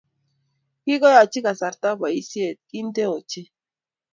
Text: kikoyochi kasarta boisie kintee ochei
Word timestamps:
kikoyochi 0.83 1.39
kasarta 1.45 1.89
boisie 1.99 2.47
kintee 2.69 3.09
ochei 3.15 3.47